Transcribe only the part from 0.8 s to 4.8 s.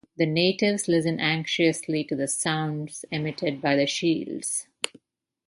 listen anxiously to the sounds emitted by the shields.